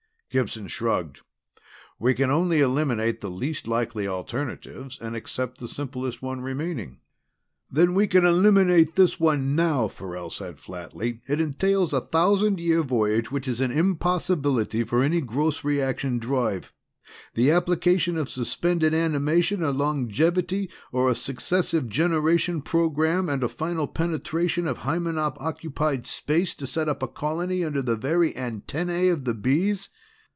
[0.31, 1.19] Gibson shrugged.
[1.99, 7.01] "We can only eliminate the least likely alternatives and accept the simplest one remaining."
[7.69, 11.19] "Then we can eliminate this one now," Farrell said flatly.
[11.27, 16.71] "It entails a thousand year voyage, which is an impossibility for any gross reaction drive;
[17.33, 23.85] the application of suspended animation or longevity or a successive generation program, and a final
[23.85, 29.25] penetration of Hymenop occupied space to set up a colony under the very antennae of
[29.25, 29.89] the Bees.